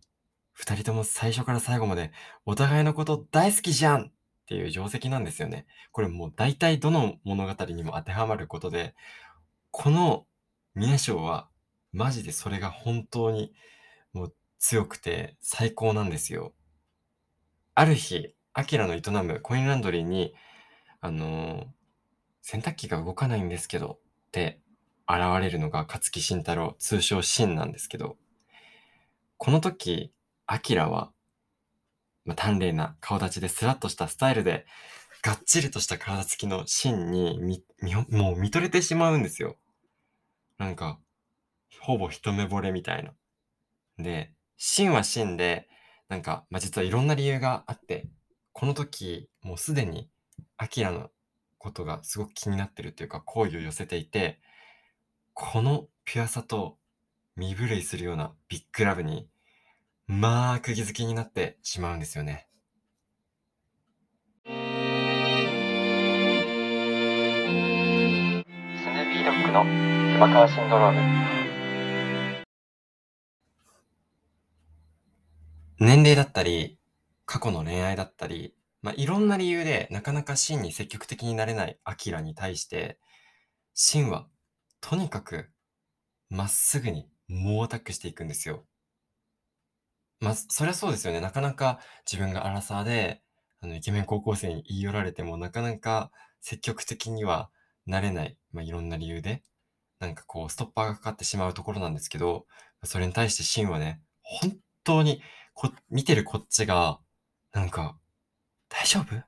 [0.52, 2.12] 二人とも最初から最後まで
[2.44, 4.12] お互いのこと大好きじゃんっ
[4.46, 5.66] ていう定石なんですよね。
[5.92, 8.94] これもう大体どの物語にも当てはまることで、
[9.70, 10.26] この
[10.74, 11.48] 宮章は
[11.92, 13.52] マジでそれが本当に
[14.12, 16.52] もう強くて最高なんですよ。
[17.74, 20.35] ある日、アキラの営むコインランドリーに、
[21.00, 21.66] あのー
[22.42, 24.61] 洗濯機が動かないんですけどって
[25.09, 28.16] 現れるのが勝木慎太郎、通称シンなんですけど、
[29.44, 30.12] この時、
[30.46, 31.11] アキラは、
[32.24, 34.66] まあ、端麗な顔立ちでスラッとしたスタイルで、
[35.20, 39.57] がっちりとした体つきのシンにみ、みもう見とれてしまうんですよ。
[40.59, 41.00] なんか、
[41.81, 43.14] ほぼ一目惚れみたいな。
[43.98, 45.68] で、シンはシンで、
[46.09, 48.07] なんか、まあ、実はいろんな理由があって、
[48.52, 50.09] この時、もうすでに、
[50.57, 51.11] アキラの
[51.59, 54.38] ことがすごく気になってるっていうか、好意を寄せていて、
[55.35, 56.78] このピュアさと
[57.37, 59.28] 身震いするようなビッグラブに、
[60.20, 62.46] まあ、釘付けになってしまうんですよね。
[64.44, 69.64] スヌードッグの
[70.12, 72.44] 山川シンドローム。
[75.81, 76.79] 年齢だったり、
[77.25, 82.98] 過去の恋愛だったり、まあ、いろんな理由でなかなかシンに積極的になれないアキラに対して、
[83.72, 84.27] シンは
[84.83, 85.51] とにかく
[86.29, 88.66] まっすぐに猛アタックしていくんですよ。
[90.22, 91.20] ま、そりゃそうですよね。
[91.20, 91.80] なかなか
[92.11, 93.22] 自分がアラサーで、
[93.61, 97.50] あの、イケメン高校生に言い寄られても、なかなか積極的には
[97.87, 98.38] なれない。
[98.52, 99.42] まあ、いろんな理由で、
[99.98, 102.46] なんかこう、ストッパーがかかってしまうところなんですけど、
[102.85, 105.22] それに対してシンはね、本当に
[105.54, 107.00] こ、見てるこっちが、
[107.52, 107.98] なんか、
[108.68, 109.22] 大丈夫？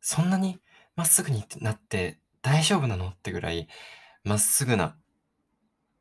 [0.00, 0.58] そんなに
[0.96, 3.08] まっすぐになって大丈夫なの？
[3.10, 3.68] ってぐらい、
[4.24, 4.96] まっすぐな、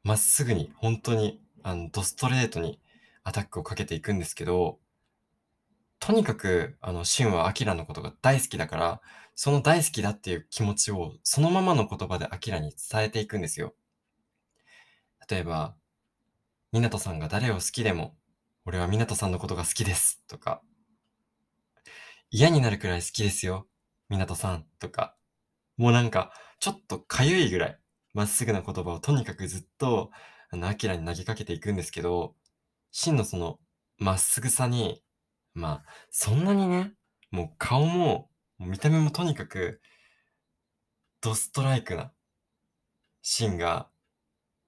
[0.03, 2.79] まっすぐに、本当に、あの、ドストレートに
[3.27, 4.79] アタックをかけていくんですけど、
[5.99, 9.01] とにかく、あの、シンはアキラのことが大好きだから、
[9.35, 13.75] その大好きだっていう気持ちをそのままの言葉でアキラに伝えていくんですよ。
[15.29, 15.75] 例えば、
[16.71, 18.15] 湊さんが誰を好きでも、
[18.63, 20.23] 俺は湊さんのことが好きです。
[20.29, 20.61] とか、
[22.31, 23.67] 嫌になるくらい好きですよ。
[24.09, 24.65] 湊さん。
[24.79, 25.17] とか、
[25.75, 27.79] もうなんか、ちょっとかゆいぐらい、
[28.13, 30.11] まっすぐな言葉をとにかくずっと、
[30.49, 32.33] あの、アキラに投げかけていくんですけど、
[32.99, 33.59] シンのその、
[33.99, 35.03] まっすぐさに、
[35.53, 36.93] まあ、そんなにね、
[37.29, 39.81] もう顔も、見た目もとにかく、
[41.21, 42.11] ドストライクな、
[43.21, 43.87] シンが、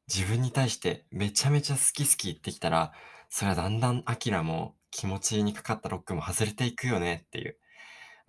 [0.07, 2.93] 自分に対してめちゃめちゃ好き好き言ってきたら、
[3.29, 7.57] それはだんだんアキラも気持ちにかかったロックも外れていくよねっていう。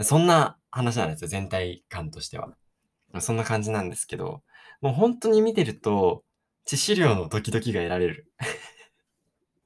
[0.03, 2.57] そんな話なんですよ、全体感としては。
[3.19, 4.43] そんな感じなんですけど、
[4.81, 6.25] もう本当に見てると、
[6.67, 8.33] 致死量のドキドキが得られる。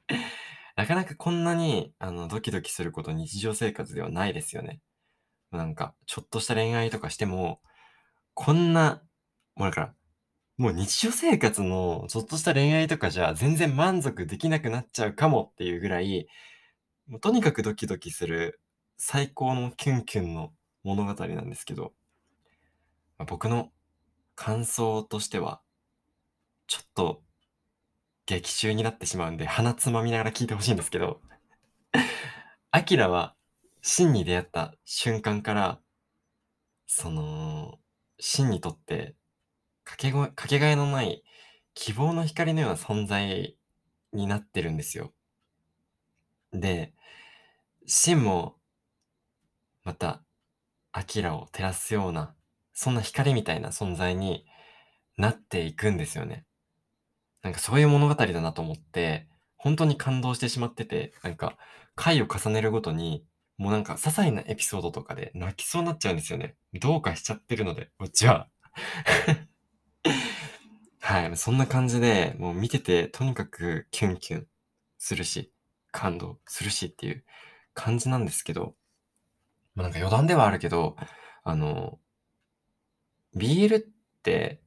[0.77, 4.81] なかなかこんなにあのドキドキすること日常生活ではないですよね。
[5.51, 7.61] なんか、ちょっとした恋愛とかしても、
[8.35, 9.03] こんな、
[9.57, 9.95] もうだから、
[10.57, 16.29] もう日常生活のちょっとした恋愛とかじゃ全然満足できなくなっちゃうかもっていうぐらい、
[17.07, 18.61] もうとにかくドキドキする
[18.99, 20.53] 最高のキュンキュンの
[20.85, 21.95] 物語なんですけど、
[23.19, 23.73] まあ僕の
[24.37, 25.61] 感想としては、
[26.67, 27.24] ちょっと
[28.27, 31.21] 劇中になってしまうんで鼻つまみながら聞いてほしいんですけど、
[32.71, 33.37] アキラは
[33.83, 35.81] 真に出会った瞬間から、
[36.87, 37.79] その、
[38.19, 39.15] 真にとって
[39.85, 41.23] かけごかけがえのない
[41.75, 43.59] 希望の光のような存在
[44.13, 45.13] になってるんですよ。
[46.53, 46.95] で、
[47.87, 48.57] シンも、
[49.83, 50.25] また、
[50.93, 52.35] アキラを照らすような、
[52.73, 54.47] そんな光みたいな存在に
[55.17, 56.47] なっていくんですよね。
[57.45, 61.59] なんかそういう物語だなと思って、本当に感動してしまってて、なんか、
[61.95, 63.25] 回を重ねるごとに、
[63.59, 66.57] もうなんか、些細なエピソードとかで泣きそうになっちゃうんですよね。
[66.73, 68.49] どうかしちゃってるので、こっちは。
[71.01, 74.47] はい、そんな感じで、もう見てて、とにかくキュンキュン
[74.97, 75.53] するし、
[75.93, 77.25] 感動するしっていう
[77.75, 78.75] 感じなんですけど、
[79.75, 80.97] まあ、なんか余談ではあるけど、
[81.43, 82.01] あの、
[83.37, 83.85] BL っ
[84.23, 84.64] て、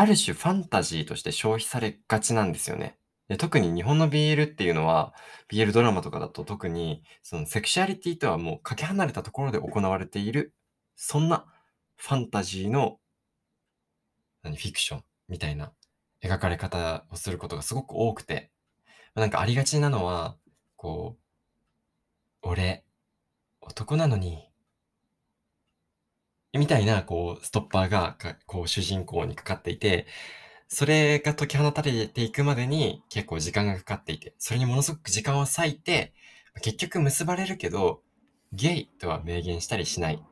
[0.00, 2.96] ある種ファンタジーとして消費されがちなんですよね。
[3.28, 5.12] で特に日本の BL っていうのは、
[5.52, 10.54] BL ドラマとかだと特に、そのセクシュアリティとはもうかけ離れたところで行われている、
[10.96, 11.44] そんな
[11.96, 12.98] ファンタジーの、
[14.42, 15.74] 何、フィクションみたいな
[16.24, 18.50] 描かれ方をすることがすごく多くて、
[19.14, 20.38] なんかありがちなのは、
[20.76, 21.18] こ
[22.42, 22.86] う、俺、
[23.60, 24.49] 男なのに、
[26.52, 30.06] みたいな、こう、ストッパーが、こう、主人公にかかっていて、
[30.68, 36.12] それが解き放たれていくまでに結構時間がかかっていて、それにものすごく時間を割いて、
[36.62, 38.02] 結局結ばれるけど、
[38.52, 40.22] ゲイとは明言したりしない。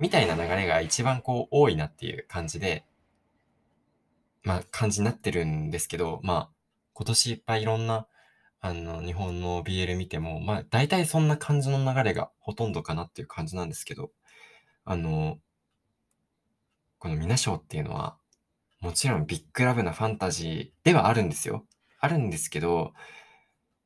[0.00, 2.84] みたいな流れが一番こう多いなっていう感じで、
[4.42, 6.50] まあ感じになってるんですけど、まあ
[6.92, 8.06] 今年いっぱいいろんな
[8.60, 14.10] あの日本の BL 見ても、まあ大体そんな感じの流れがほとんどかなっていう感じなんですけど、
[14.84, 15.38] あの、
[16.98, 18.16] このミナショーっていうのは、
[18.80, 21.66] もちろんビッグラブなファンタジーではあるんですよ。
[22.00, 22.92] あるんですけど、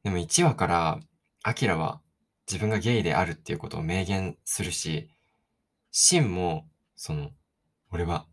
[0.02, 1.00] でも1話から、
[1.42, 2.00] アキラは
[2.48, 5.08] 自分がゲイであるっていうことを明言するし、
[5.92, 7.30] シンも、その、
[7.92, 8.26] 俺は、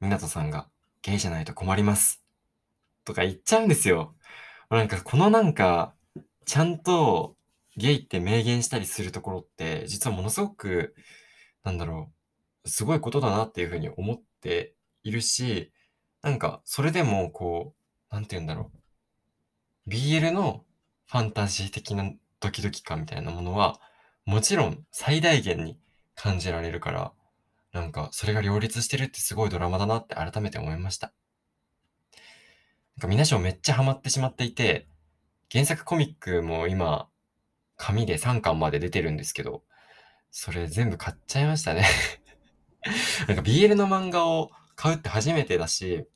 [0.00, 0.68] 湊さんが
[1.02, 2.22] ゲイじゃないと困ります。
[3.04, 4.14] とか言っちゃうんですよ。
[4.68, 5.94] なんか、このなんか、
[6.44, 7.36] ちゃんと
[7.76, 10.94] ゲイって明言したりするところって、実はものすごく、
[11.66, 12.12] なんだろ
[12.64, 15.72] う、すごいことだなっていうふうに思っているし、
[16.22, 17.74] なんか、それでも、こ
[18.10, 19.90] う、なんて言うんだろう。
[19.90, 20.64] BL の
[21.06, 23.80] ファンタジー的なドキドキ感みたいなものは、
[24.26, 25.76] もちろん最大限に
[26.14, 27.12] 感じられるから、
[27.72, 31.12] なんか、それが両立してるってすごいドラマだなって改めて思いました。
[32.96, 34.86] なんか、みなしょめっちゃハマってしまっていて、
[35.50, 37.08] 原作コミックも今、
[37.76, 39.64] 紙で3巻まで出てるんですけど、
[40.38, 41.86] それ全部買っちゃいましたね
[43.26, 46.06] なんか BL の漫画を買うって初めてだし、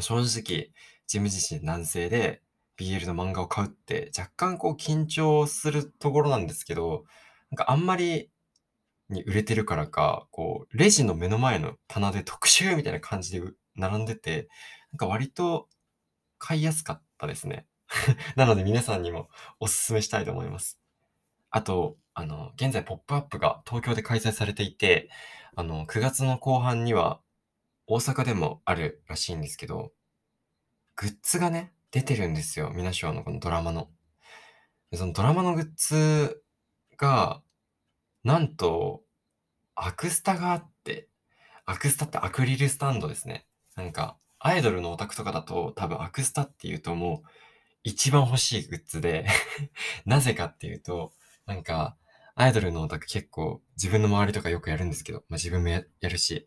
[0.00, 0.72] 正直、
[1.08, 2.42] 自分自身男性で
[2.76, 7.06] BL の漫画を買うって若干こう緊張するところなんですけど、
[7.50, 8.30] なんかあんまり
[9.08, 14.50] に売れてるからか、こう、レジの目の前の棚で特集みたいな感じで並んでて、
[14.92, 15.66] なんか割と
[16.36, 17.66] 買いやすかったですね。
[18.36, 20.78] なので皆さんにもおすすめしたいと思います。
[21.48, 25.08] あと、あの、現在ポップアップが東京で開催されていて、
[25.56, 27.22] あの、9月の後半には
[27.86, 29.92] 大阪でもあるらしいんですけど、
[30.96, 32.70] グッズがね、出てるんですよ。
[32.74, 33.88] ミナショーのこのドラマの。
[34.92, 36.42] そのドラマのグッズ
[36.98, 37.40] が、
[38.22, 39.02] なんと、
[39.74, 41.08] アクスタがあって、
[41.64, 43.46] アクスタってアクリルスタンドですね。
[43.76, 47.28] なんか、アイドルのオタクとかだと多分アクスタっていうともう
[47.82, 49.26] 一番欲しいグッズで
[50.04, 51.14] なぜかっていうと、
[51.46, 51.96] なんか、
[52.40, 56.46] アイドルのオタク結構自分の周りとかよくやるんですけど、まあ自分もやるし、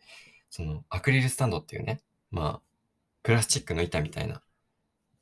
[0.50, 2.00] そのアクリルスタンドっていうね、
[2.32, 2.60] まあ、
[3.22, 4.42] プラスチックの板みたいな、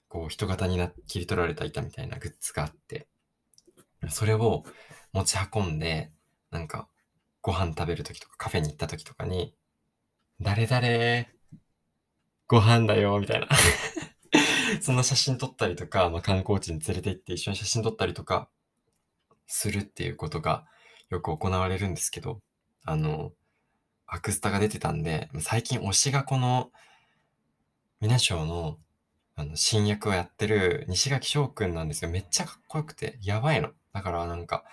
[0.08, 3.06] こう人型にな切り取られた板みたいなグッズがあって、
[4.08, 4.64] それを
[5.12, 6.10] 持ち運んで、
[6.50, 6.88] なんか、
[7.42, 9.54] ご飯食べるときとかカフェに行ったときとかに、
[10.40, 11.28] 誰々、
[12.46, 13.48] ご飯だよ、みたいな。
[14.80, 18.48] そんな写真撮ったりとか、まあ、観光地に連れて行って一緒に写真撮ったりとか、
[19.46, 20.64] するっていうことが
[21.10, 22.40] よく行われるんですけど、
[22.84, 23.32] あの、
[24.06, 26.70] アクスタが出てたんで、最近推しがこの、
[28.00, 28.78] ミナショーの、
[29.36, 32.10] あの、新役をやってる西垣翔くんなんですよ。
[32.10, 33.70] めっちゃかっこよくて、やばいの。
[33.92, 34.64] だからなんか、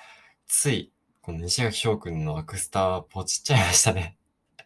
[0.47, 4.17] つい、この西垣翔くんのアクスタポチっちゃいましたね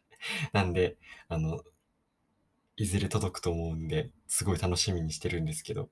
[0.54, 1.62] なんで、あの、
[2.76, 5.90] いずれ届くと思うんで、すごい楽しみにしてるんですけど。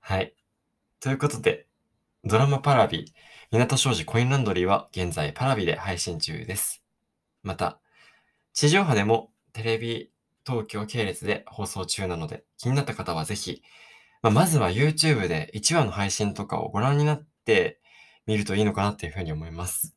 [0.00, 0.34] はい。
[0.98, 1.66] ということで、
[2.22, 3.14] ドラマパラビ、
[3.50, 6.82] 港庄司コインランドリーは現在パラビで配信中です。
[7.42, 7.80] また、
[8.52, 10.12] 地上波でもテレビ
[10.46, 13.62] 東京系列で放送中なので、気になった方はぜひ、
[14.20, 17.80] まあ、まずは YouTube で1話の配信とかをご覧になって
[18.26, 19.96] みるといいのかなっていうふうに思います。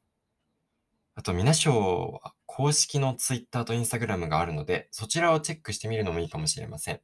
[1.15, 7.01] あと、みなしょうは公式の Twitter と Instagram があるので、そちらをチェックしてみるのもいいかもしれません。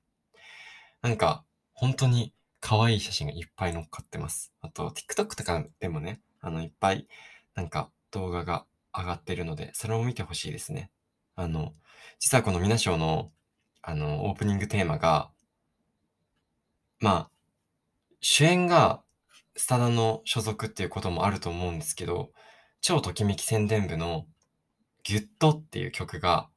[1.02, 1.44] なんか、
[1.74, 4.54] 本当に可愛い写真がいっぱい載っかってます。
[4.62, 7.08] あと、TikTok とかでもね、あの、いっぱい、
[7.56, 10.92] なんか動画が上がってるので、それを見てほしいですね。
[11.36, 11.74] あの、
[12.20, 13.32] 実はこのミナショーの、
[13.82, 15.32] あの、オープニングテーマが、
[17.00, 17.32] まあ、
[18.22, 19.02] 主演が
[19.56, 22.32] スタダの所属っていうこともあると思うんですけど、
[22.82, 24.26] 超ときめき宣伝部の
[25.04, 26.50] ギュッとっていう曲が、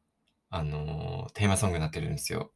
[0.50, 2.52] あのー、テーマソングになってるんですよ。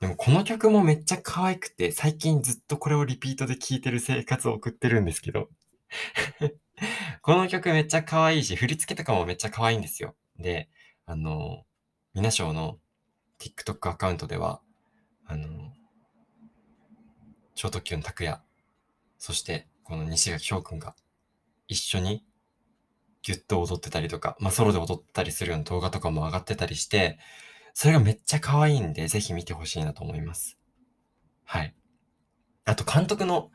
[0.00, 5.48] でもこの曲もめっちゃ可愛くて、最近ずっとこれをリピートで聴いてる生活を送ってるんですけど
[7.22, 10.14] この曲めっちゃ可愛いし、振り付けとかもめっちゃ可愛いんですよ。
[10.38, 10.68] で、
[11.06, 11.64] あの、
[12.14, 12.78] みなしょうの
[13.38, 14.60] TikTok アカウントでは、
[15.26, 15.72] あの、
[17.54, 18.38] 超特急の拓也、
[19.18, 20.94] そしてこの西垣翔くんが
[21.66, 22.24] 一緒に
[23.22, 27.18] ギュッと踊ってたりとか、まあ、ソロで踊ったりするような動画とかも上がってたりして、
[27.80, 30.58] それがめっちゃ可愛いんで、ぜひ見てほしいなと思います。
[31.44, 31.76] はい。
[32.64, 33.52] あと、監督の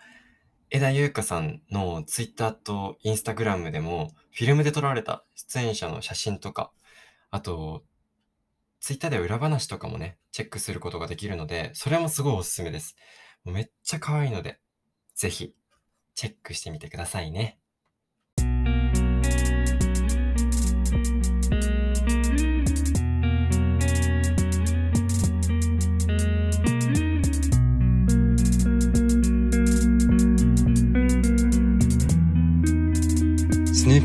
[0.69, 6.71] 枝優香さんのツイッターとインスタグラムでも、フィルムで撮られた出演者の写真とか、
[7.31, 7.83] あと、
[8.79, 12.95] ツイッターでは裏話とかもね、チェックすることができるので、それもすごいおすすめです。
[13.43, 14.61] めっちゃ可愛いので、
[15.15, 15.53] ぜひ、
[16.15, 17.59] チェックしてみてくださいね。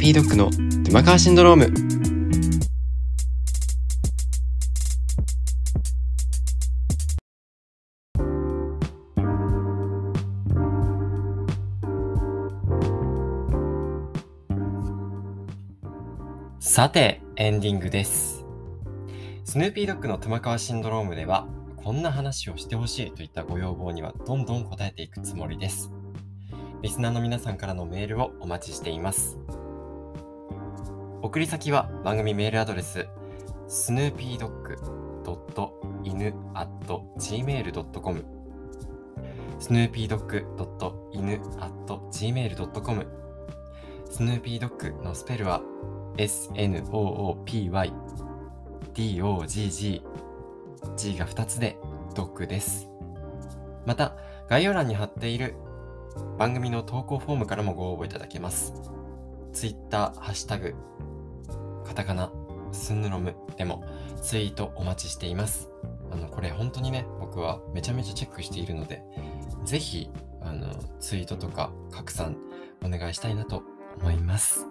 [0.09, 0.49] ピードッグの
[0.85, 1.67] 沼川シンドローム。
[16.59, 18.47] さて、エンディングです。
[19.45, 21.47] スヌーピードッグの玉川シンドロームでは、
[21.77, 25.93] こんな話をしてほしいといったご要望にはどんどん答えていくつもりです。
[26.81, 29.37] リスナーの皆さんからのメールをお待ちしています。
[31.21, 33.09] 送り先は番組メールアドレス、
[33.67, 34.77] スヌーピードッグ
[36.05, 38.25] .inu.gmail.com
[39.59, 40.47] スヌーピードッグ
[41.13, 43.07] .inu.gmail.com
[44.09, 45.61] スヌーピードッグのスペルは
[46.17, 47.93] SNOOPY
[48.95, 50.03] DOGG
[50.97, 51.77] G が2つで
[52.15, 52.89] ドッグです。
[53.87, 54.15] また、
[54.49, 55.57] 概要欄に貼っている
[56.39, 58.73] 番組の投稿フォームからもご応募いただけます。
[59.53, 60.75] Twitter、ハッシュタグ、
[61.85, 62.31] カタカナ、
[62.73, 63.85] スンヌロムでも
[64.23, 65.71] ツイートお待ちしています。
[66.11, 69.03] あの、これ本当にね、僕はめちゃめちゃチェックしているので、
[69.65, 70.11] ぜひ、
[70.43, 70.69] あの、
[71.01, 72.37] ツイートとか拡散
[72.85, 73.63] お願いしたいなと
[74.01, 74.67] 思います。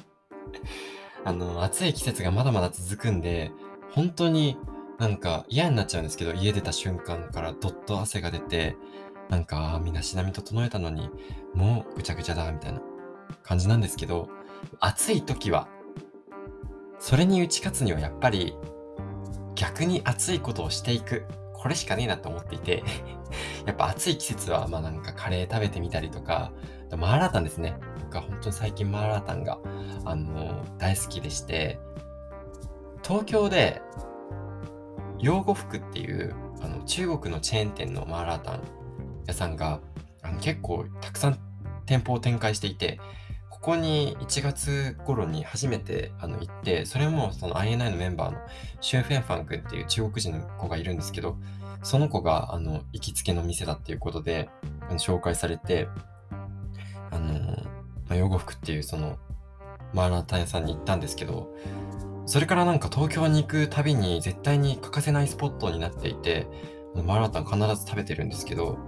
[1.24, 3.50] あの、暑い季節がまだまだ続くんで、
[3.92, 4.56] 本当に
[4.98, 8.76] なんか嫌になっちゃうんですけど、家出た瞬間からどっと汗が出て、
[9.28, 11.10] なんか、あー身だしなみ整えたのに、
[11.52, 12.80] もうぐちゃぐちゃだ、みたいな
[13.42, 14.28] 感じなんですけど、
[14.80, 15.68] 暑い時は、
[16.98, 18.56] それに打ち勝つにはやっぱり、
[19.54, 21.24] 逆に暑いことをしていく。
[21.54, 22.84] これしかねえなと思っていて、
[23.66, 26.52] やっぱ暑い季節は、まあなんかカレー食べてみたりとか、
[26.96, 27.76] マーラータンですね。
[28.04, 29.58] 僕は本当に最近マーラータンが、
[30.04, 31.80] あの、大好きでして、
[33.02, 33.82] 東京で、
[35.18, 38.60] 養護服っていう、あの、中国のチェーン店のマーラータン
[39.26, 39.80] 屋さんが、
[40.22, 41.38] あの結構たくさん
[41.86, 43.00] 店舗を展開していて、
[43.50, 48.38] ここに1月頃に初めてあの行って、それもその INI のメンバーの
[48.80, 51.36] シュン・フェンファン君っていう中国人の子がいるんですけど、
[51.82, 54.48] その子があの行きつけの店だっていうことで
[54.98, 55.88] 紹介されて、
[57.10, 57.56] あの、
[58.08, 59.18] まあ、養護服っていうその
[59.92, 61.54] マーラータン屋さんに行ったんですけど、
[62.26, 66.46] それからなんか東京に行くたびに絶対に欠かせないスポットになっていて、
[66.94, 68.78] マーラータン必ず食べてるんですけど、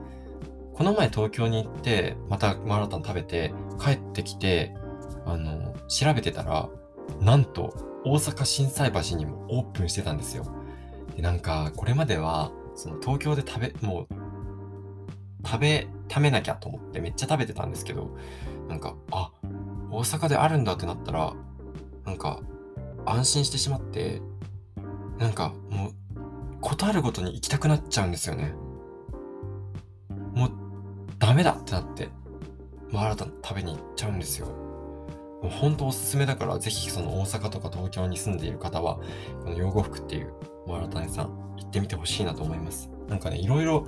[0.78, 4.72] この前東京に行って、またマラタン食べて、帰ってきて、
[5.26, 6.68] あの、調べてたら、
[7.20, 7.74] なんと、
[8.04, 10.46] 大阪心斎橋にもオープンしてたんですよ。
[11.16, 14.06] で、なんか、これまでは、その東京で食べ、もう、
[15.44, 18.16] 食べ、食べなきゃと思ってめっちゃ食べてたんですけど、
[18.68, 19.32] なんか、あ、
[19.90, 21.34] 大阪であるんだってなったら、
[22.04, 22.38] なんか、
[23.04, 24.22] 安心してしまって、
[25.18, 25.92] なんか、もう、
[26.60, 28.54] ことあるごとに行きたくなっちゃうんですよね。
[30.34, 30.67] もう、
[31.18, 32.08] ダメだってなって、
[32.90, 34.46] マーラタン食べに行っちゃうんですよ。
[35.42, 38.98] もう本当おすすめだから、ぜひその大阪とか東京に住んでいる方は、
[39.42, 40.32] この養護服っていう
[40.66, 42.90] マーラタン屋さん行ってみてほしいなと思います。
[43.08, 43.86] なんかね、いろいろ、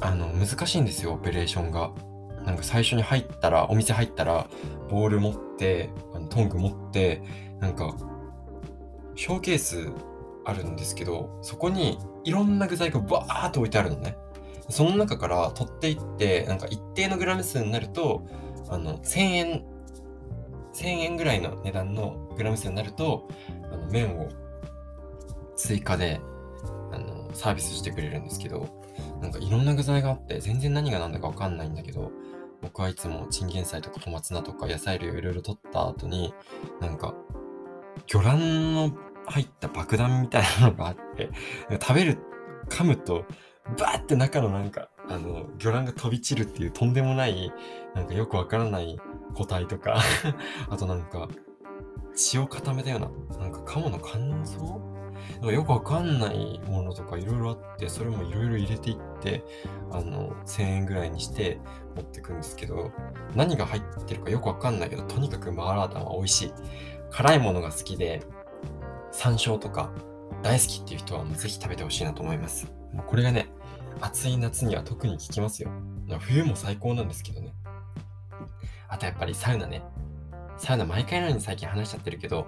[0.00, 1.92] あの、難しいんですよ、オペレーションが。
[2.44, 4.48] なんか最初に入ったら、お店入ったら、
[4.88, 7.22] ボール持って、あのトング持って、
[7.60, 7.96] なんか、
[9.16, 9.88] ショーケース
[10.44, 14.16] あるんですけど、そこにいろんな具材がバーっと置いてあるのね。
[14.68, 18.26] その中から取っていって、なんか一定のグラム数になると、
[18.68, 19.64] あの、1000円、
[20.72, 23.28] 千円ぐらいの値段のグラム数になると、
[23.72, 24.28] あの麺を
[25.56, 26.20] 追加で、
[26.92, 28.68] あの、サービスしてくれるんですけど、
[29.20, 32.10] なんかいろんな具材があって、全然何が何だかわかんないんだけど、
[32.60, 36.34] 僕はいつもチンゲン菜とか小松菜とか野菜類をいろいろ取った後に、
[36.80, 37.14] なんか、
[38.06, 38.38] 魚卵
[38.72, 38.92] の
[39.26, 41.30] 入った爆弾みたいなのがあって、
[41.80, 42.18] 食べる、
[42.68, 43.24] 噛むと、
[43.78, 47.52] バーって中のなんか、あの、魚卵が飛び散るっていうとんでもない、
[47.94, 48.98] なんかよくわからない
[49.34, 50.00] 個体とか、
[50.70, 51.28] あとなんか、
[52.14, 54.80] 血を固めたような、なんか鴨の肝臓？
[55.40, 59.44] だかよくわかんないものとかいろいろあって、それもいろいろ入れていって、
[59.90, 61.58] あの、1000円ぐらいにして
[61.96, 62.92] 持ってくんですけど、
[63.34, 66.52] 何が入ってるかよくわかんないけど、とにかくマーラータンは美味しい。
[67.10, 68.22] 辛いものが好きで、
[69.10, 69.90] 山椒とか
[70.42, 72.72] 大好きっていう人はもうぜひ食べてほしいなと思います。
[72.96, 73.48] もうこれがね、
[74.00, 75.70] 暑い夏には特に効きますよ。
[76.20, 77.52] 冬も最高なんですけどね。
[78.88, 79.82] あとやっぱりサウナね。
[80.56, 82.44] サウナ毎回のように最近話しちゃってるけど、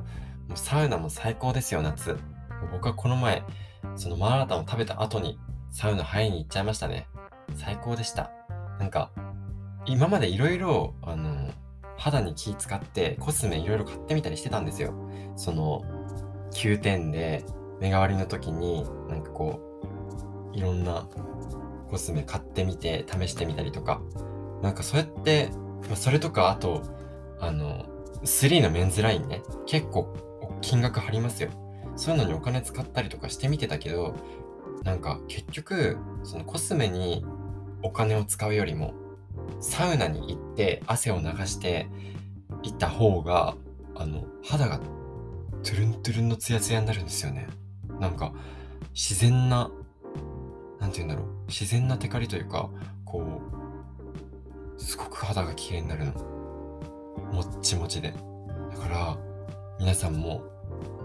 [0.48, 2.16] もうサウナも最高ですよ、夏。
[2.72, 3.42] 僕はこの前、
[3.96, 5.38] そのマーラタンを食べた後に
[5.70, 7.06] サウナ入りに行っちゃいましたね。
[7.54, 8.30] 最高でした。
[8.78, 9.10] なんか、
[9.84, 11.50] 今までいろいろ、あの、
[11.98, 14.94] 肌に気使ってコスメいろいろ買ってみたりしてたんですよ。
[15.36, 15.82] その、
[16.52, 17.44] 9点で
[17.80, 19.67] 目代わりの時に、なんかこう、
[20.58, 21.06] いろんな
[21.88, 24.00] コスメ買ってみて試してみたりとか。
[24.60, 25.50] なんかそうやって、
[25.86, 26.82] まあ、それとかあと、
[27.38, 27.86] あの、
[28.24, 30.12] 3のメンズラインね、結構
[30.60, 31.50] 金額張りますよ。
[31.94, 34.16] そういうのにお金使ったりとかしてみてたけど、
[34.82, 37.24] なんか結局、そのコスメに
[37.82, 38.94] お金を使うよりも、
[39.60, 41.88] サウナに行って汗を流して
[42.64, 43.54] 行った方が、
[43.94, 44.80] あの、肌が
[45.62, 47.46] トゥルントゥルンのツヤツヤになるんですよね。
[48.00, 48.32] なんか、
[48.92, 49.70] 自然な、
[50.88, 52.70] なんて言うんだろう、自然なテカリというか、
[53.04, 53.42] こ
[54.76, 56.12] う、すごく肌が綺麗になるの。
[57.32, 58.14] もっちもちで。
[58.70, 59.18] だから、
[59.78, 60.42] 皆さんも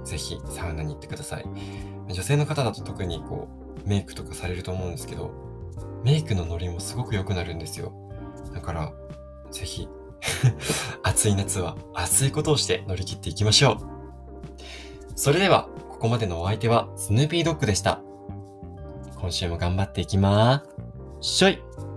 [0.05, 1.45] ぜひサウナに行ってください。
[2.07, 3.49] 女性の方だと特にこ
[3.85, 5.31] う、メイクとかされると思うんですけど、
[6.05, 7.91] メイクのノリもすごく良くなるんですよ。
[8.53, 8.93] だから、
[9.51, 9.89] ぜひ、
[11.03, 13.77] 暑い夏は暑いことをして乗り切っていきましょう。
[15.17, 18.01] それでは、ここまでのお相手はスヌーピードッグでした。
[19.23, 21.92] 今週も頑張っていきまーしょい。